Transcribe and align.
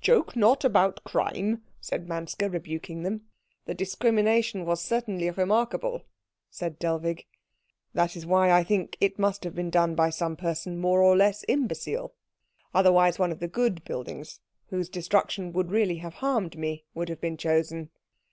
"Joke 0.00 0.34
not 0.34 0.64
about 0.64 1.04
crime," 1.04 1.62
said 1.80 2.08
Manske, 2.08 2.42
rebuking 2.50 3.04
them. 3.04 3.20
"The 3.66 3.74
discrimination 3.74 4.64
was 4.64 4.80
certainly 4.82 5.30
remarkable," 5.30 6.02
said 6.50 6.80
Dellwig. 6.80 7.24
"That 7.94 8.16
is 8.16 8.26
why 8.26 8.50
I 8.50 8.64
think 8.64 8.96
it 9.00 9.16
must 9.16 9.44
have 9.44 9.54
been 9.54 9.70
done 9.70 9.94
by 9.94 10.10
some 10.10 10.34
person 10.34 10.76
more 10.80 11.00
or 11.00 11.16
less 11.16 11.44
imbecile," 11.46 12.08
said 12.08 12.14
Axel; 12.14 12.70
"otherwise 12.74 13.20
one 13.20 13.30
of 13.30 13.38
the 13.38 13.46
good 13.46 13.84
buildings, 13.84 14.40
whose 14.70 14.88
destruction 14.88 15.52
would 15.52 15.70
really 15.70 15.98
have 15.98 16.14
harmed 16.14 16.58
me, 16.58 16.84
would 16.92 17.08
have 17.08 17.20
been 17.20 17.36
chosen." 17.36 17.90